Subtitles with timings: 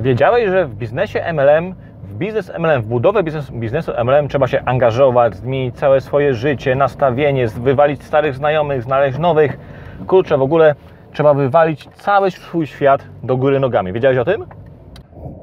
[0.00, 4.62] Wiedziałeś, że w biznesie MLM, w biznes MLM, w budowę biznes, biznesu MLM trzeba się
[4.64, 9.58] angażować, zmienić całe swoje życie, nastawienie, wywalić starych znajomych, znaleźć nowych.
[10.06, 10.74] Kurczę, w ogóle
[11.12, 13.92] trzeba wywalić cały swój świat do góry nogami.
[13.92, 14.44] Wiedziałeś o tym?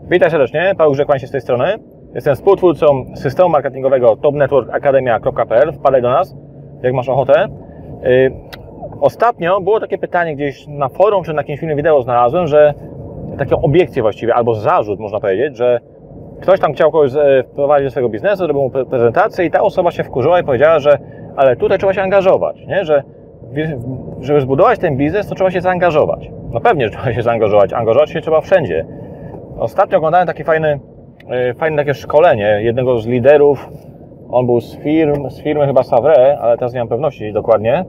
[0.10, 1.78] Witaj serdecznie, Paweł Rzekłań się z tej strony.
[2.16, 5.74] Jestem współtwórcą systemu marketingowego topnetworkacademia.pl.
[5.74, 6.36] Wpadaj do nas,
[6.84, 7.48] jak masz ochotę.
[8.04, 8.32] Yy,
[9.02, 12.74] ostatnio było takie pytanie gdzieś na forum czy na jakimś filmie wideo znalazłem, że
[13.38, 15.80] taką obiekcję właściwie, albo zarzut można powiedzieć, że
[16.42, 19.92] ktoś tam chciał kogoś e, wprowadzić do swojego biznesu, zrobił mu prezentację i ta osoba
[19.92, 20.98] się wkurzyła i powiedziała, że
[21.36, 22.86] ale tutaj trzeba się angażować, nie?
[22.86, 23.04] że
[24.22, 26.32] żeby zbudować ten biznes, to trzeba się zaangażować.
[26.52, 27.74] No pewnie, że trzeba się zaangażować.
[27.74, 28.86] Angażować się trzeba wszędzie.
[29.58, 30.80] Ostatnio oglądałem takie fajne,
[31.58, 33.70] fajne takie szkolenie jednego z liderów.
[34.30, 37.86] On był z firm, z firmy chyba Savre, ale teraz nie mam pewności dokładnie.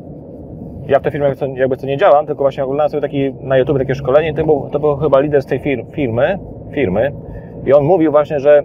[0.86, 3.78] Ja w tej firmie jakby co nie działam, tylko właśnie oglądałem sobie taki, na YouTube
[3.78, 4.34] takie szkolenie.
[4.34, 5.58] To był, to był chyba lider z tej
[5.92, 6.38] firmy,
[6.72, 7.12] firmy.
[7.66, 8.62] I on mówił właśnie, że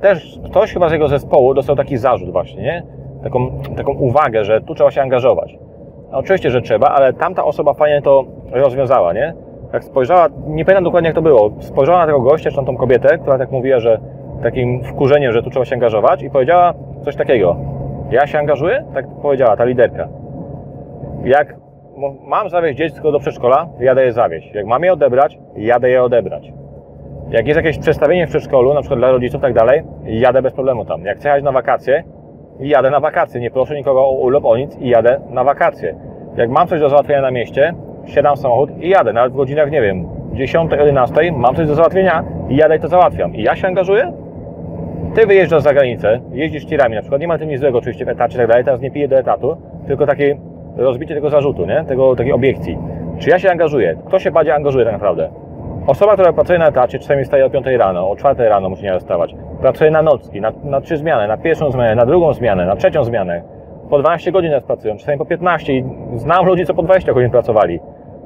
[0.00, 2.82] też ktoś chyba z jego zespołu dostał taki zarzut właśnie, nie?
[3.22, 5.58] Taką, taką uwagę, że tu trzeba się angażować.
[6.12, 9.34] No, oczywiście, że trzeba, ale tamta osoba fajnie to rozwiązała, nie?
[9.72, 12.76] Jak spojrzała, nie pamiętam dokładnie jak to było, spojrzała na tego gościa, czy na tą
[12.76, 14.00] kobietę, która tak mówiła, że
[14.42, 17.56] takim wkurzeniem, że tu trzeba się angażować i powiedziała coś takiego.
[18.10, 18.84] Ja się angażuję?
[18.94, 20.08] Tak powiedziała ta liderka.
[21.26, 21.54] Jak
[22.26, 24.54] mam zawieźć dziecko do przedszkola, jadę je zawieźć.
[24.54, 26.52] Jak mam je odebrać, jadę je odebrać.
[27.30, 30.84] Jak jest jakieś przestawienie w przedszkolu, na przykład dla rodziców, tak dalej, jadę bez problemu
[30.84, 31.04] tam.
[31.04, 32.04] Jak chcę jechać na wakacje,
[32.60, 33.40] jadę na wakacje.
[33.40, 35.94] Nie proszę nikogo o urlop, o nic i jadę na wakacje.
[36.36, 37.74] Jak mam coś do załatwienia na mieście,
[38.06, 39.12] siadam w samochód i jadę.
[39.12, 42.88] Nawet w godzinach, nie wiem, 10, 11, mam coś do załatwienia i jadę i to
[42.88, 43.34] załatwiam.
[43.34, 44.12] I ja się angażuję?
[45.14, 48.08] Ty wyjeżdżasz za granicę, jeździsz tirami na przykład, nie ma tym nic złego oczywiście w
[48.08, 50.36] etacie i tak dalej, teraz nie piję do etatu, tylko takie
[50.76, 51.84] rozbicie tego zarzutu, nie?
[51.84, 52.78] Tego, takiej obiekcji.
[53.18, 53.96] Czy ja się angażuję?
[54.06, 55.30] Kto się bardziej angażuje tak naprawdę?
[55.86, 58.98] Osoba, która pracuje na etacie, czasami wstaje o 5 rano, o 4 rano musi nie
[58.98, 59.34] wstawać.
[59.60, 63.04] Pracuje na nocki, na, na trzy zmiany, na pierwszą zmianę, na drugą zmianę, na trzecią
[63.04, 63.42] zmianę.
[63.90, 67.30] Po 12 godzin nas pracują, czasami po 15 i znam ludzi, co po 20 godzin
[67.30, 67.80] pracowali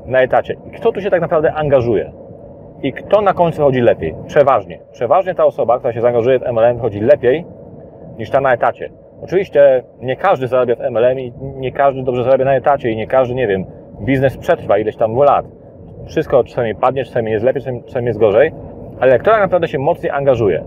[0.07, 0.57] na etacie.
[0.67, 2.13] I kto tu się tak naprawdę angażuje?
[2.83, 4.15] I kto na końcu chodzi lepiej?
[4.27, 4.79] Przeważnie.
[4.93, 7.45] Przeważnie ta osoba, która się zaangażuje w MLM, chodzi lepiej
[8.19, 8.91] niż ta na etacie.
[9.23, 13.07] Oczywiście nie każdy zarabia w MLM i nie każdy dobrze zarabia na etacie i nie
[13.07, 13.65] każdy, nie wiem,
[14.01, 15.47] biznes przetrwa ileś tam lat.
[16.07, 18.53] Wszystko czasami padnie, czasami jest lepiej, czasami jest gorzej,
[19.01, 20.65] ale kto tak naprawdę się mocniej angażuje,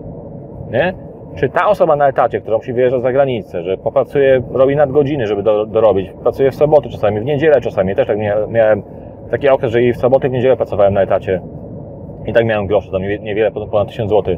[0.72, 0.94] nie?
[1.36, 5.44] Czy ta osoba na etacie, która musi wyjeżdżać za granicę, że popracuje, robi nadgodziny, żeby
[5.44, 8.18] do, dorobić, pracuje w soboty czasami, w niedzielę czasami, też tak
[8.50, 8.84] miałem
[9.32, 11.42] taki okres, że i w soboty, w niedzielę pracowałem na etacie
[12.26, 14.38] i tak miałem grosze, tam niewiele, ponad 1000 zł.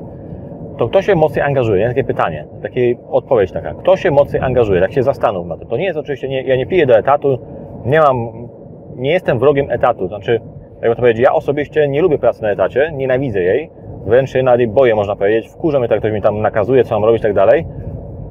[0.78, 1.88] To kto się mocniej angażuje?
[1.88, 2.76] Takie pytanie, taka
[3.10, 3.74] odpowiedź taka.
[3.74, 4.82] Kto się mocniej angażuje?
[4.82, 5.66] Tak się zastanów na to.
[5.66, 7.40] To nie jest oczywiście, nie, ja nie piję do etatu,
[7.86, 8.48] nie mam,
[8.96, 10.08] nie jestem wrogiem etatu.
[10.08, 10.42] Znaczy,
[10.82, 13.70] jakby to powiedzieć, ja osobiście nie lubię pracy na etacie, nienawidzę jej,
[14.06, 17.04] wręcz się nawet boję, można powiedzieć, wkurzę mnie tak, ktoś mi tam nakazuje, co mam
[17.04, 17.66] robić i tak dalej,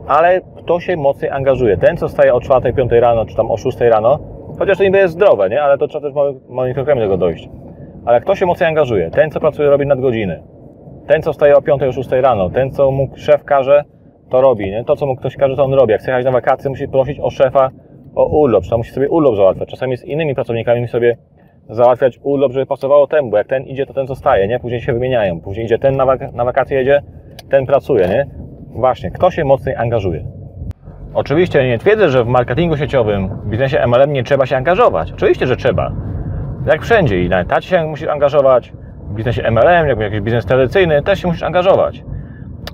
[0.07, 1.77] ale kto się mocniej angażuje?
[1.77, 4.19] Ten, co staje o 4, 5 rano, czy tam o 6 rano,
[4.59, 5.63] chociaż to niby jest zdrowe, nie?
[5.63, 6.15] Ale to trzeba też
[6.49, 7.49] małymi krokami do tego dojść.
[8.05, 9.11] Ale kto się mocniej angażuje?
[9.11, 10.43] Ten, co pracuje, robi nadgodziny.
[11.07, 12.51] Ten, co staje o 5, o 6 rano.
[12.51, 13.85] Ten, co mu szef każe,
[14.31, 14.85] to robi, nie?
[14.85, 15.93] To, co mu ktoś każe, to on robi.
[15.93, 17.71] Jak chce jechać na wakacje, musi prosić o szefa
[18.15, 19.69] o urlop, czy tam musi sobie urlop załatwiać.
[19.69, 21.17] Czasami z innymi pracownikami sobie
[21.71, 24.61] załatwiać urlop, żeby pasowało temu, bo jak ten idzie, to ten zostaje, nie?
[24.61, 25.41] Później się wymieniają.
[25.41, 27.03] Później idzie ten na, wak na wakacje jedzie,
[27.51, 28.27] ten pracuje, nie?
[28.71, 30.25] Właśnie, kto się mocniej angażuje?
[31.15, 35.13] Oczywiście nie twierdzę, że w marketingu sieciowym, w biznesie MLM nie trzeba się angażować.
[35.13, 35.93] Oczywiście, że trzeba.
[36.67, 38.73] Jak wszędzie i na etacie się musisz angażować,
[39.09, 42.05] w biznesie MLM, jak jakiś biznes tradycyjny, też się musisz angażować.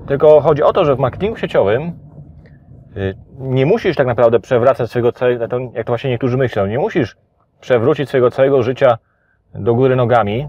[0.07, 1.93] Tylko chodzi o to, że w marketingu sieciowym
[2.97, 7.17] y, nie musisz tak naprawdę przewracać swojego całego, jak to właśnie niektórzy myślą, nie musisz
[7.61, 8.99] przewrócić swojego całego życia
[9.55, 10.49] do góry nogami,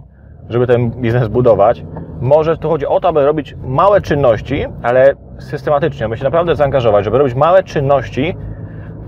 [0.49, 1.83] żeby ten biznes budować.
[2.21, 7.05] Może tu chodzi o to, aby robić małe czynności, ale systematycznie, aby się naprawdę zaangażować,
[7.05, 8.37] żeby robić małe czynności,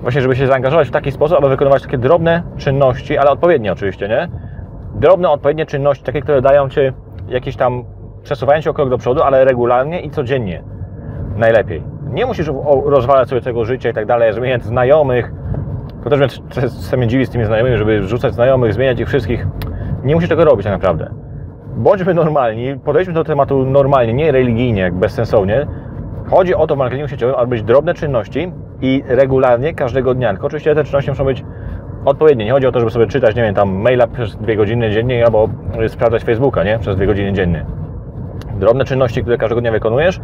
[0.01, 4.07] właśnie żeby się zaangażować w taki sposób, aby wykonywać takie drobne czynności, ale odpowiednie oczywiście,
[4.07, 4.29] nie?
[4.95, 6.79] Drobne, odpowiednie czynności, takie, które dają Ci
[7.27, 7.83] jakieś tam
[8.23, 10.63] przesuwanie się o krok do przodu, ale regularnie i codziennie.
[11.37, 11.83] Najlepiej.
[12.11, 12.51] Nie musisz
[12.85, 15.31] rozwalać sobie tego życia i tak dalej, zmieniać znajomych,
[16.03, 16.41] to też
[16.91, 19.47] mnie mnie dziwi z tymi znajomymi, żeby rzucać znajomych, zmieniać ich wszystkich.
[20.03, 21.09] Nie musisz tego robić tak naprawdę.
[21.75, 25.67] Bądźmy normalni, podejdźmy do tematu normalnie, nie religijnie, jak bezsensownie.
[26.29, 28.51] Chodzi o to w marketingu sieciowym, aby być drobne czynności
[28.81, 30.31] i regularnie, każdego dnia.
[30.31, 31.43] Tylko oczywiście te czynności muszą być
[32.05, 32.45] odpowiednie.
[32.45, 35.25] Nie chodzi o to, żeby sobie czytać, nie wiem, tam maila przez dwie godziny dziennie
[35.25, 35.49] albo
[35.87, 36.79] sprawdzać Facebooka, nie?
[36.79, 37.65] Przez dwie godziny dziennie.
[38.59, 40.19] Drobne czynności, które każdego dnia wykonujesz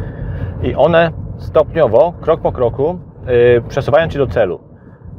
[0.62, 4.60] i one stopniowo, krok po kroku yy, przesuwają Cię do celu.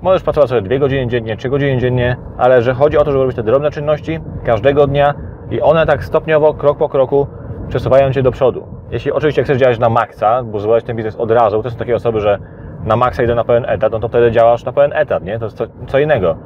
[0.01, 3.23] Możesz pracować sobie 2 godziny dziennie, 3 godziny dziennie, ale że chodzi o to, żeby
[3.23, 5.13] robić te drobne czynności każdego dnia
[5.51, 7.27] i one tak stopniowo, krok po kroku
[7.69, 8.67] przesuwają Cię do przodu.
[8.91, 11.95] Jeśli oczywiście chcesz działać na maksa, bo zbudować ten biznes od razu, to są takie
[11.95, 12.39] osoby, że
[12.85, 15.39] na maksa idę na pełen etat, no to wtedy działasz na pełen etat, nie?
[15.39, 16.37] To jest co, co innego.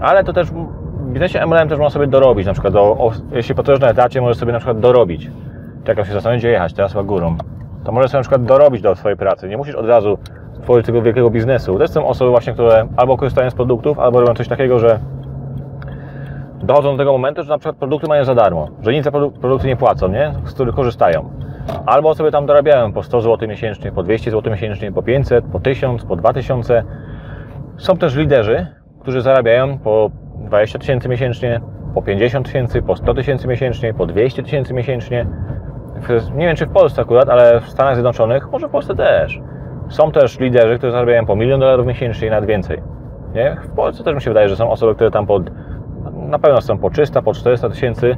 [0.00, 3.54] Ale to też w biznesie MLM też można sobie dorobić, na przykład, do, o, jeśli
[3.54, 5.30] pracujesz na etacie, możesz sobie na przykład dorobić.
[5.84, 7.36] Czekam się zastanowić, gdzie jechać, teraz chyba górą.
[7.84, 9.48] To możesz sobie na przykład dorobić do swojej pracy.
[9.48, 10.18] Nie musisz od razu
[10.62, 11.78] tworzyć tego wielkiego biznesu.
[11.78, 14.98] To są osoby właśnie, które albo korzystają z produktów, albo robią coś takiego, że
[16.62, 19.66] dochodzą do tego momentu, że na przykład produkty mają za darmo, że nic za produkty
[19.66, 20.32] nie płacą, nie?
[20.44, 21.30] z których korzystają.
[21.86, 25.60] Albo sobie tam dorabiają po 100 zł miesięcznie, po 200 zł miesięcznie, po 500, po
[25.60, 26.84] 1000, po 2000.
[27.76, 28.66] Są też liderzy,
[29.00, 31.60] którzy zarabiają po 20 tysięcy miesięcznie,
[31.94, 35.26] po 50 tysięcy, po 100 tysięcy miesięcznie, po 200 tysięcy miesięcznie.
[36.34, 39.40] Nie wiem, czy w Polsce akurat, ale w Stanach Zjednoczonych, może w Polsce też.
[39.88, 42.82] Są też liderzy, którzy zarabiają po milion dolarów miesięcznie i nawet więcej.
[43.34, 43.56] Nie?
[43.62, 45.50] W Polsce też mi się wydaje, że są osoby, które tam pod,
[46.14, 48.16] na pewno są po 300, po 400 tysięcy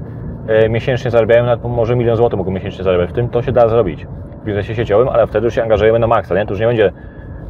[0.71, 3.11] miesięcznie zarabiają, nawet może milion złotych mogą miesięcznie zarabiać.
[3.11, 4.07] W tym to się da zrobić
[4.43, 6.47] w biznesie sieciowym, ale wtedy już się angażujemy na maksa, nie?
[6.47, 6.93] To już nie będzie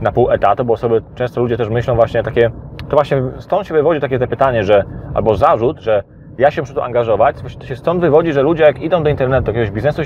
[0.00, 2.50] na pół etatu, bo osoby, często ludzie też myślą właśnie takie,
[2.88, 4.84] to właśnie stąd się wywodzi takie te pytanie, że,
[5.14, 6.02] albo zarzut, że
[6.38, 9.44] ja się muszę tu angażować, to się stąd wywodzi, że ludzie jak idą do internetu,
[9.44, 10.02] do jakiegoś biznesu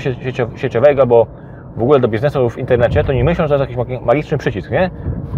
[0.55, 1.27] sieciowego, albo
[1.77, 4.71] w ogóle do biznesu w internecie, to nie myślą, że to jest jakiś magiczny przycisk,
[4.71, 4.89] nie?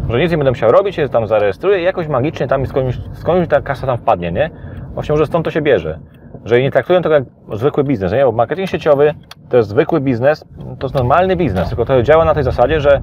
[0.09, 3.47] Że nic nie będę musiał robić, się tam zarejestruję i jakoś magicznie tam skądś, skądś
[3.47, 4.49] ta kasa tam wpadnie, nie?
[4.93, 5.99] Właśnie może stąd to się bierze.
[6.45, 8.25] Że nie traktują tego jak zwykły biznes, nie?
[8.25, 9.13] Bo marketing sieciowy
[9.49, 10.45] to jest zwykły biznes,
[10.79, 13.01] to jest normalny biznes, tylko to działa na tej zasadzie, że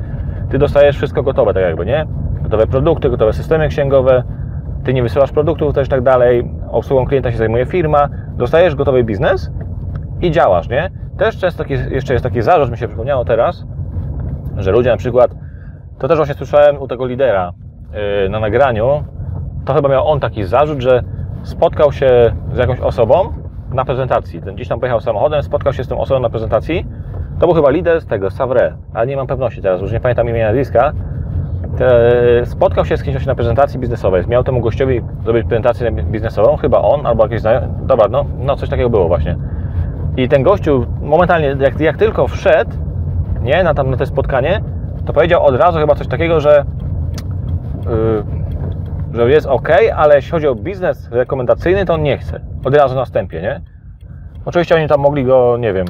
[0.50, 2.06] ty dostajesz wszystko gotowe, tak jakby, nie?
[2.42, 4.22] Gotowe produkty, gotowe systemy księgowe,
[4.84, 9.50] ty nie wysyłasz produktów też tak dalej, obsługą klienta się zajmuje firma, dostajesz gotowy biznes
[10.20, 10.90] i działasz, nie?
[11.18, 13.64] Też często jeszcze jest taki zarzut, mi się przypomniało teraz,
[14.56, 15.30] że ludzie na przykład,
[15.98, 17.52] to też właśnie słyszałem u tego lidera
[18.22, 19.04] yy, na nagraniu,
[19.64, 21.02] to chyba miał on taki zarzut, że
[21.46, 23.32] spotkał się z jakąś osobą
[23.72, 24.42] na prezentacji.
[24.42, 26.86] Ten gdzieś tam pojechał samochodem, spotkał się z tą osobą na prezentacji.
[27.38, 30.28] To był chyba lider z tego, Savre, ale nie mam pewności teraz, już nie pamiętam
[30.28, 30.92] imienia nazwiska.
[32.44, 34.24] Spotkał się z kimś na prezentacji biznesowej.
[34.28, 37.68] Miał temu gościowi zrobić prezentację biznesową, chyba on albo jakiś znajomy.
[37.82, 39.36] Dobra, no, no coś takiego było właśnie.
[40.16, 42.70] I ten gościu momentalnie, jak, jak tylko wszedł,
[43.42, 44.60] nie, na, tam, na to spotkanie,
[45.06, 46.64] to powiedział od razu chyba coś takiego, że,
[47.86, 48.24] yy,
[49.12, 52.40] że jest ok, ale jeśli chodzi o biznes rekomendacyjny, to on nie chce.
[52.64, 53.60] Od razu na wstępie, nie?
[54.44, 55.86] Oczywiście oni tam mogli go, nie wiem.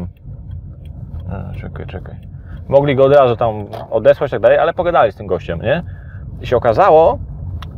[1.31, 2.15] A, czekaj, czekaj.
[2.69, 5.83] Mogli go od razu tam odesłać i tak dalej, ale pogadali z tym gościem, nie?
[6.41, 7.19] I się okazało,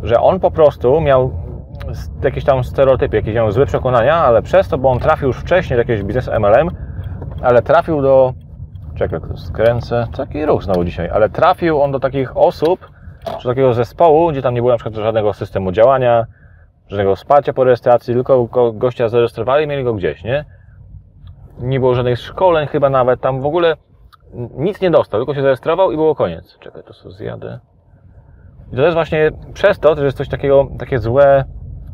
[0.03, 1.33] że on po prostu miał
[2.23, 5.77] jakieś tam stereotypy, jakieś miał złe przekonania, ale przez to, bo on trafił już wcześniej
[5.77, 6.71] do jakiegoś biznesu MLM,
[7.43, 8.35] ale trafił do...
[8.95, 10.07] Czekaj, skręcę.
[10.17, 11.11] Taki ruch znowu dzisiaj.
[11.11, 12.91] Ale trafił on do takich osób,
[13.39, 16.27] czy takiego zespołu, gdzie tam nie było na przykład żadnego systemu działania,
[16.89, 20.45] żadnego wsparcia po rejestracji, tylko gościa zarejestrowali i mieli go gdzieś, nie?
[21.59, 23.77] Nie było żadnych szkoleń chyba nawet, tam w ogóle
[24.57, 26.59] nic nie dostał, tylko się zarejestrował i było koniec.
[26.59, 27.61] Czekaj, to sobie zjadę.
[28.73, 31.45] I to jest właśnie przez to, że jest coś takiego, takie złe,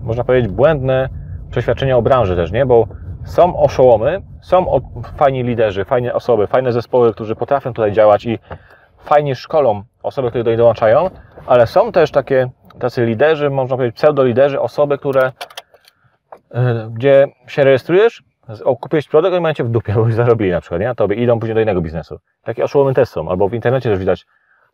[0.03, 1.09] można powiedzieć, błędne
[1.51, 2.67] przeświadczenia o branży też, nie?
[2.67, 2.87] Bo
[3.25, 4.81] są oszołomy, są
[5.17, 8.39] fajni liderzy, fajne osoby, fajne zespoły, którzy potrafią tutaj działać i
[8.99, 11.11] fajnie szkolą osoby, które do nich dołączają,
[11.47, 15.33] ale są też takie tacy liderzy, można powiedzieć pseudo-liderzy, osoby, które
[16.51, 18.23] e, gdzie się rejestrujesz,
[18.81, 20.87] kupiłeś produkt i mają cię w dupie, bo już zarobili na przykład, nie?
[20.87, 22.19] Na tobie idą później do innego biznesu.
[22.43, 24.27] Takie oszołomy też są, albo w internecie też widać.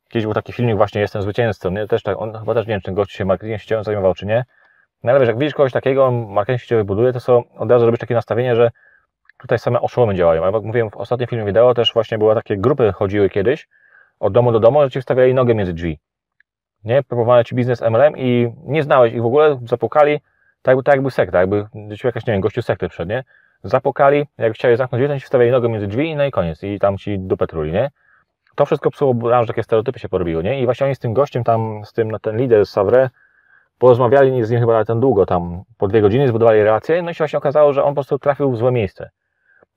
[0.09, 1.87] Kiedyś był taki filmik właśnie, jestem zwycięzcą, nie?
[1.87, 4.27] Też tak, on chyba też nie wiem, czy ten gość się marketingiem sieciowym zajmował, czy
[4.27, 4.45] nie.
[5.03, 8.01] No ale wiesz, jak widzisz kogoś takiego, marketing sieciowy buduje, to są od razu robisz
[8.01, 8.71] takie nastawienie, że
[9.39, 10.45] tutaj same oszołomy działają.
[10.45, 13.69] Jak mówiłem w ostatnim filmie wideo, też właśnie były takie grupy chodziły kiedyś
[14.21, 15.99] od domu do domu, że ci wstawiali nogę między drzwi.
[16.85, 17.03] Nie?
[17.03, 20.21] Proponowali ci biznes MLM i nie znałeś ich w ogóle, zapukali,
[20.63, 23.25] tak jakby, tak jakby sekta, jakby gdzieś jakaś, nie wiem, gościu sekty przed, nie?
[23.63, 26.63] Zapukali, jak chciałeś zamknąć drzwi, to ci wstawiali nogę między drzwi no i koniec.
[26.63, 27.91] I tam ci dupę truli, nie?
[28.57, 30.61] To wszystko psuło branżę, takie stereotypy się porobiło, nie?
[30.61, 33.11] I właśnie oni z tym gościem tam, z tym, ten lider z Savre,
[33.79, 37.19] porozmawiali z nim chyba ten długo, tam po dwie godziny, zbudowali relacje, no i się
[37.19, 39.11] właśnie okazało, że on po prostu trafił w złe miejsce.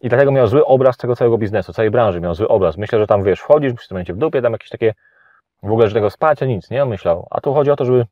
[0.04, 2.78] I dlatego miał zły obraz tego całego biznesu, całej branży miał zły obraz.
[2.78, 4.94] Myślę, że tam, wiesz, wchodzisz, w tym momencie w dupie, tam jakieś takie,
[5.64, 6.84] w ogóle, że tego wsparcia, nic, nie?
[6.84, 7.28] On myślał.
[7.32, 8.06] A tu chodzi o to, żeby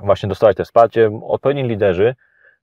[0.00, 1.10] właśnie dostawać te wsparcie.
[1.28, 2.14] Odpowiedni liderzy,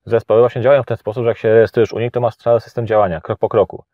[0.04, 2.60] zespoły właśnie działają w ten sposób, że jak się rejestrujesz u nich, to masz cały
[2.60, 3.84] system działania, krok po kroku.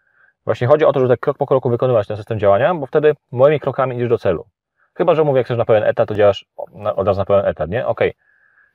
[0.44, 3.14] Właśnie chodzi o to, żeby tak krok po kroku wykonywać ten system działania, bo wtedy
[3.32, 4.46] moimi krokami idziesz do celu.
[4.94, 6.44] Chyba, że mówię, jak chcesz na pełen etat, to działasz
[6.96, 7.86] od razu na pełen etat, nie?
[7.86, 8.10] Okej.
[8.10, 8.22] Okay.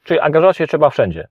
[0.04, 1.28] Czyli angażować się trzeba wszędzie.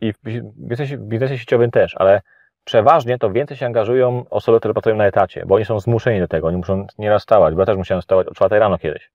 [0.00, 0.18] I w
[0.58, 2.20] biznesie, w biznesie sieciowym też, ale
[2.68, 6.28] przeważnie to więcej się angażują osoby, które pracują na etacie, bo oni są zmuszeni do
[6.28, 9.10] tego, oni muszą nieraz stawać, bo ja też musiałem stawać o 4 rano kiedyś.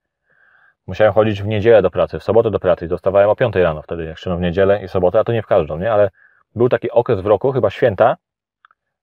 [0.87, 3.81] Musiałem chodzić w niedzielę do pracy, w sobotę do pracy i dostawałem o 5 rano
[3.81, 5.91] wtedy, jak szedłem w niedzielę i sobotę, a to nie w każdą, nie?
[5.91, 6.09] Ale
[6.55, 8.17] był taki okres w roku, chyba święta,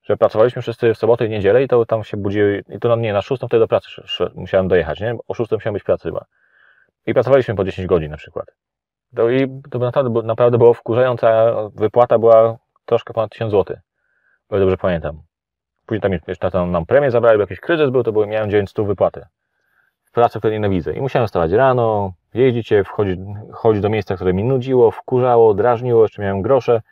[0.02, 2.96] że pracowaliśmy wszyscy w sobotę i niedzielę i to tam się budziły, i to no
[2.96, 3.88] nie, na szóstą wtedy do pracy
[4.34, 5.16] musiałem dojechać, nie?
[5.28, 6.24] O szóstą musiałem być w pracy chyba.
[7.06, 8.46] I pracowaliśmy po 10 godzin na przykład.
[9.16, 13.76] To, I to naprawdę, naprawdę było wkurzająca, wypłata była troszkę ponad 1000 zł,
[14.58, 15.22] dobrze pamiętam.
[15.86, 19.24] Później tam jeszcze tam nam premię zabrali, jakiś kryzys był, to było, miałem 900 wypłaty.
[20.04, 20.92] W pracy, której nienawidzę.
[20.92, 23.20] I musiałem wstawać rano, jeździć, wchodzić,
[23.52, 26.82] chodzić do miejsca, które mi nudziło, wkurzało, drażniło, jeszcze miałem grosze.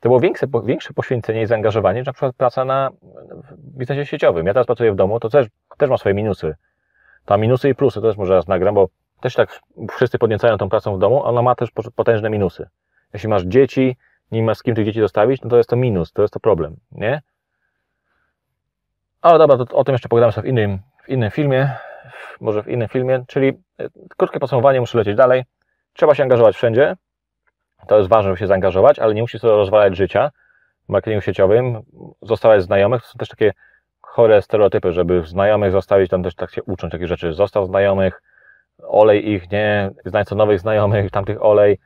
[0.00, 2.90] To było większe, większe poświęcenie i zaangażowanie niż na przykład praca na
[3.30, 4.46] w biznesie sieciowym.
[4.46, 5.46] Ja teraz pracuję w domu, to też,
[5.78, 6.54] też ma swoje minusy.
[7.24, 8.88] Tam minusy i plusy, to też może raz nagram, bo
[9.20, 9.60] też tak
[9.90, 12.68] wszyscy podniecają tą pracą w domu, ona ma też potężne minusy.
[13.12, 13.96] Jeśli masz dzieci,
[14.32, 16.40] nie masz z kim tych dzieci zostawić, no to jest to minus, to jest to
[16.40, 17.22] problem, nie?
[19.20, 21.70] Ale dobra, to o tym jeszcze pogadamy sobie w innym, w innym filmie,
[22.40, 25.44] może w innym filmie, czyli e, krótkie podsumowanie, muszę lecieć dalej.
[25.92, 26.96] Trzeba się angażować wszędzie,
[27.88, 30.30] to jest ważne, żeby się zaangażować, ale nie musi sobie rozwalać życia
[30.86, 31.82] w marketingu sieciowym,
[32.22, 33.52] zostawać znajomych, to są też takie
[34.00, 38.22] chore stereotypy, żeby znajomych zostawić, tam też tak się uczą takie rzeczy, zostaw znajomych,
[38.82, 41.78] olej ich, nie, znajdź co nowych znajomych, tamtych olej.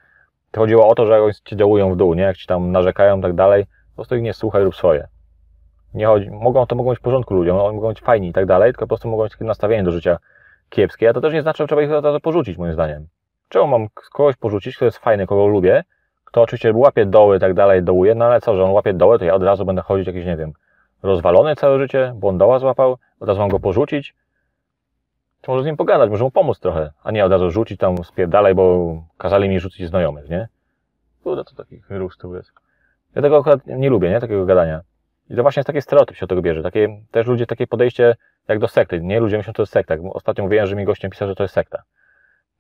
[0.51, 3.19] To chodziło o to, że oni ci działują w dół, nie, jak ci tam narzekają
[3.19, 5.09] i tak dalej, po prostu ich nie słuchaj lub swoje.
[5.95, 8.47] Nie chodzi, mogą, to mogą być w porządku ludziom, oni mogą być fajni i tak
[8.47, 10.19] dalej, tylko po prostu mogą być takie nastawienie do życia
[10.69, 13.07] kiepskie, a to też nie znaczy, że trzeba ich od razu porzucić, moim zdaniem.
[13.49, 15.85] Czemu mam kogoś porzucić, kto jest fajny, kogo lubię,
[16.25, 19.19] kto oczywiście łapie doły i tak dalej, dołuje, no ale co, że on łapie doły,
[19.19, 20.53] to ja od razu będę chodzić jakiś, nie wiem,
[21.03, 24.15] rozwalony całe życie, bo doła złapał, od razu mam go porzucić,
[25.41, 28.05] czy może z nim pogadać, może mu pomóc trochę, a nie od razu rzucić tam,
[28.05, 30.49] spierdalaj, bo kazali mi rzucić znajomych, nie?
[31.23, 31.83] Kurde, to taki
[32.21, 32.53] tu jest.
[33.15, 34.21] Ja tego akurat nie lubię, nie?
[34.21, 34.81] Takiego gadania.
[35.31, 36.63] I to właśnie jest taki stereotyp się od tego bierze.
[36.63, 38.17] Takie, też ludzie takie podejście
[38.49, 39.21] jak do sekty, nie?
[39.21, 39.95] Ludzie myślą, że to jest sekta.
[40.13, 41.83] Ostatnio mówiłem, że mi gościem pisał, że to jest sekta.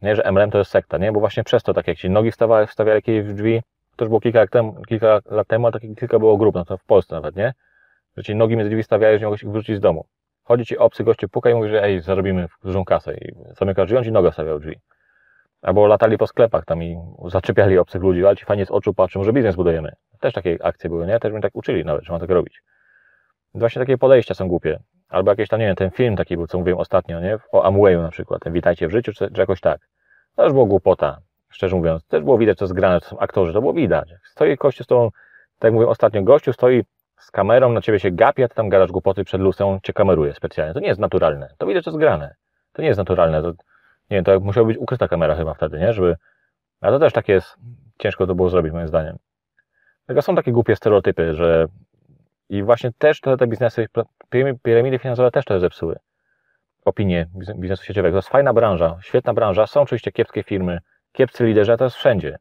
[0.02, 1.12] Nie, że MLM to jest sekta, nie?
[1.12, 3.62] Bo właśnie przez to, tak jak ci nogi wstawiali, wstawiali jakieś w drzwi,
[3.96, 6.64] to już było kilka lat temu, kilka lat temu a takich kilka było grup, no
[6.64, 7.54] to w Polsce nawet, nie?
[8.16, 10.04] Że ci nogi między drzwi stawiali, że nie mogłeś ich wyrzucić z domu.
[10.50, 13.96] Chodzi ci obcy gościu, puka i mówi, że ej, zarobimy dużą kasę i zamyka drzwi,
[13.96, 14.80] on ci nogę stawiał drzwi.
[15.62, 19.24] Albo latali po sklepach tam i zaczepiali obcych ludzi, ale ci fajnie z oczu patrzą,
[19.24, 19.92] że biznes budujemy.
[20.20, 21.20] Też takie akcje były, nie?
[21.20, 22.62] Też mnie tak uczyli nawet, że ma tak robić.
[23.54, 24.78] Właśnie takie podejścia są głupie.
[25.08, 27.38] Albo jakieś tam, nie wiem, ten film taki był, co mówiłem ostatnio, nie?
[27.52, 29.80] O Amwayu na przykład, ten Witajcie w życiu, czy, czy jakoś tak.
[30.36, 32.06] To już było głupota, szczerze mówiąc.
[32.06, 34.14] Też było widać, co jest grane, to są aktorzy, to było widać.
[34.24, 35.10] Stoi gościu z tą,
[35.58, 36.84] tak jak mówiłem ostatnio, gościu stoi
[37.20, 40.34] z kamerą, na ciebie się gapi, a ty tam gadasz głupoty przed lustrem, cię kameruje
[40.34, 40.74] specjalnie.
[40.74, 41.54] To nie jest naturalne.
[41.58, 42.34] To widać, co jest grane.
[42.72, 43.42] To nie jest naturalne.
[43.42, 45.92] To, nie wiem, to musiała być ukryta kamera chyba wtedy, nie?
[45.92, 46.16] Żeby...
[46.80, 47.56] A to też takie jest,
[47.98, 49.16] ciężko to było zrobić, moim zdaniem.
[50.06, 51.66] Tylko są takie głupie stereotypy, że
[52.48, 53.86] i właśnie też te, te biznesy,
[54.62, 55.96] piramidy finansowe też to zepsuły
[56.84, 58.14] opinię biznesu sieciowego.
[58.14, 59.66] To jest fajna branża, świetna branża.
[59.66, 60.78] Są oczywiście kiepskie firmy,
[61.12, 62.38] kiepscy liderzy, a to jest wszędzie.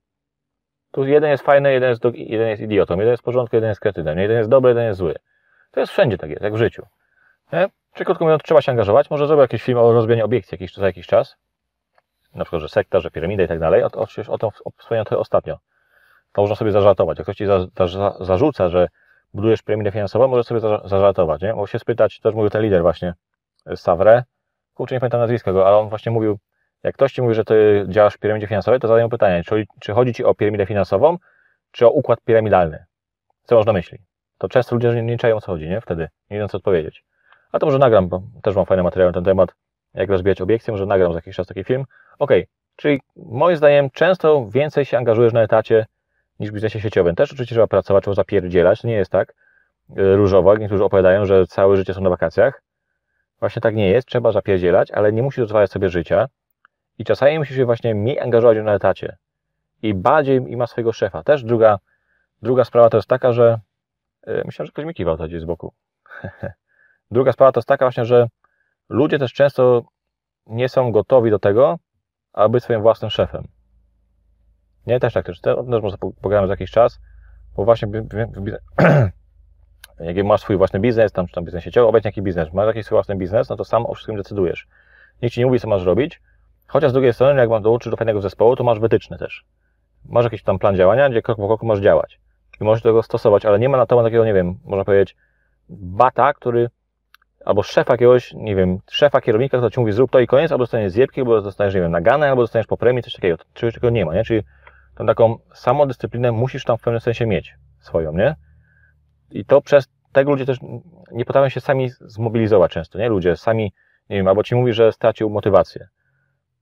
[0.91, 3.81] Tu jeden jest fajny, jeden jest, jeden jest idiotą, jeden jest w porządku, jeden jest
[3.81, 5.15] kretynem, jeden jest dobry, jeden jest zły.
[5.71, 6.85] To jest wszędzie tak jest, jak w życiu.
[7.53, 7.67] Nie?
[7.93, 9.09] Czy krótko mówiąc, trzeba się angażować.
[9.09, 11.35] Może zrobię jakiś film o rozbieniu obiekcji jakiś, za jakiś czas.
[12.35, 13.83] Na przykład, że sekta, że piramida i tak dalej.
[13.83, 13.87] O,
[14.27, 15.57] o, tym wspomniałem trochę ostatnio.
[16.33, 17.17] To można sobie zażartować.
[17.17, 18.87] Jak ktoś ci za, za, zarzuca, że
[19.33, 21.53] budujesz piramidę finansową, może sobie zażartować, nie?
[21.53, 23.13] Może się spytać, też mówił ten lider właśnie,
[23.75, 24.23] Savre,
[24.73, 26.39] kurczę, nie pamiętam nazwiska go, ale on właśnie mówił,
[26.83, 29.93] jak ktoś Ci mówi, że Ty działasz w piramidzie finansowej, to zadaję pytanie, czy, czy
[29.93, 31.17] chodzi Ci o piramidę finansową,
[31.71, 32.85] czy o układ piramidalny?
[33.43, 33.97] Co można myśli?
[34.37, 35.81] To często ludzie nie, nie czają o co chodzi, nie?
[35.81, 37.03] Wtedy, nie wiedzą co odpowiedzieć.
[37.51, 39.49] A to może nagram, bo też mam fajny materiał na ten temat,
[39.93, 41.85] jak rozbijać obiekcje, może nagram za jakiś czas taki film.
[42.19, 42.31] Ok,
[42.75, 45.85] czyli moim zdaniem często więcej się angażujesz na etacie
[46.39, 47.15] niż w biznesie sieciowym.
[47.15, 49.33] Też oczywiście trzeba pracować, trzeba zapierdzielać, to nie jest tak
[49.97, 52.61] e, różowo, jak niektórzy opowiadają, że całe życie są na wakacjach.
[53.39, 56.27] Właśnie tak nie jest, trzeba zapierdzielać, ale nie musisz rozwijać sobie życia
[56.99, 59.17] i czasami musisz się właśnie mniej angażować na etacie
[59.81, 61.23] i bardziej i ma swojego szefa.
[61.23, 61.79] Też druga,
[62.41, 63.59] druga sprawa to jest taka, że
[64.27, 65.73] yy, myślę, że ktoś mi kiwał gdzieś z boku.
[67.11, 68.27] druga sprawa to jest taka właśnie, że
[68.89, 69.83] ludzie też często
[70.47, 71.79] nie są gotowi do tego,
[72.33, 73.47] aby być swoim własnym szefem.
[74.87, 76.99] Nie, też tak, też, też może pogadamy za jakiś czas,
[77.55, 77.87] bo właśnie
[79.99, 82.85] jak masz swój własny biznes, tam czy tam biznes sieciowy, obecnie jaki biznes, masz jakiś
[82.85, 84.67] swój własny biznes, no to sam o wszystkim decydujesz.
[85.21, 86.21] Nikt ci nie mówi, co masz robić,
[86.69, 89.45] chociaż z drugiej strony, jak masz dołączyć do fajnego zespołu, to masz wytyczne też.
[90.05, 92.19] Masz jakiś tam plan działania, gdzie krok po kroku masz działać.
[92.61, 95.15] I możesz tego stosować, ale nie ma na to takiego, nie wiem, można powiedzieć,
[95.69, 96.69] bata, który,
[97.45, 100.63] albo szefa jakiegoś, nie wiem, szefa kierownika, który ci mówi, zrób to i koniec, albo
[100.63, 103.37] dostaniesz zjebki, albo dostaniesz, nie wiem, nagane, albo dostaniesz po premii, coś takiego.
[103.53, 104.23] Czegoś takiego nie ma, nie?
[104.23, 104.43] Czyli
[104.95, 108.35] tą taką samodyscyplinę musisz tam w pewnym sensie mieć swoją, nie?
[109.31, 110.57] I to przez tego ludzie też
[111.11, 113.09] nie potrafią się sami zmobilizować często, nie?
[113.09, 113.73] Ludzie sami,
[114.09, 115.87] nie wiem, albo ci mówi, że stracił motywację.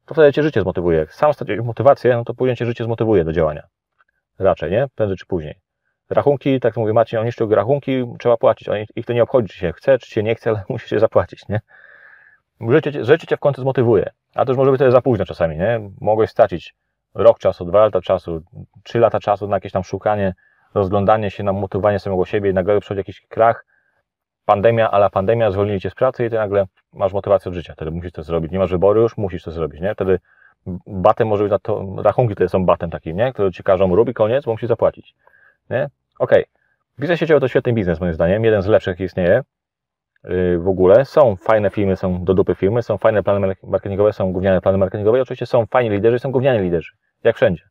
[0.07, 1.05] To wtedy cię życie zmotywuje.
[1.09, 3.67] Sam stracisz motywację, no to później cię życie zmotywuje do działania.
[4.39, 4.87] Raczej, nie?
[4.95, 5.55] Prędzej czy później.
[6.09, 8.69] rachunki, tak jak mówi Marcin, oni sztuki rachunki trzeba płacić.
[8.69, 10.99] Oni, ich to nie obchodzi, czy się chce, czy się nie chce, ale musisz się
[10.99, 11.61] zapłacić, nie?
[12.69, 14.09] Życie, życie cię w końcu zmotywuje.
[14.35, 15.89] A to już może być tyle za późno czasami, nie?
[16.01, 16.75] Mogłeś stracić
[17.13, 18.43] rok czasu, dwa lata czasu,
[18.83, 20.33] trzy lata czasu na jakieś tam szukanie,
[20.73, 23.65] rozglądanie się, na motywowanie samego siebie i nagle przychodzi jakiś krach,
[24.48, 27.74] pandemia, ale pandemia, zwolnili cię z pracy i ty nagle masz motywację od życia.
[27.74, 28.51] Wtedy musisz to zrobić.
[28.51, 29.94] Nie masz wyboru już, musisz to zrobić, nie?
[29.94, 30.20] Wtedy
[30.88, 33.34] batem może być na to, rachunki to są batem takim, nie?
[33.34, 35.16] Które ci każą, rób i koniec, bo musisz zapłacić,
[35.70, 35.89] nie?
[36.20, 36.46] Okej.
[37.00, 39.44] Biznes sieciowy to świetny biznes moim zdaniem, jeden z lepszych jaki istnieje
[40.24, 41.06] yy, w ogóle.
[41.06, 45.18] Są fajne filmy, są do dupy filmy, są fajne plany marketingowe, są gówniane plany marketingowe
[45.18, 46.92] i oczywiście są fajni liderzy, są gówniani liderzy,
[47.24, 47.63] jak wszędzie.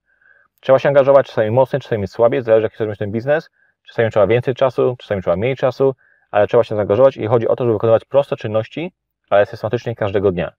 [0.60, 3.50] Trzeba się angażować, czasami mocniej, czasami słabiej, zależy jaki chcesz mieć ten biznes,
[3.82, 5.94] czasami trzeba więcej czasu, czasami trzeba mniej czasu,
[6.36, 8.92] ale trzeba się zaangażować i chodzi o to, żeby wykonywać proste czynności,
[9.30, 10.52] ale systematycznie każdego dnia.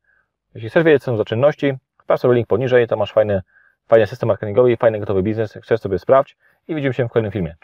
[0.55, 3.41] Jeśli chcesz wiedzieć, co są za czynności, wpatrz sobie link poniżej, tam masz fajny,
[3.87, 7.31] fajny system marketingowy i fajny gotowy biznes, chcesz sobie sprawdź i widzimy się w kolejnym
[7.31, 7.55] filmie.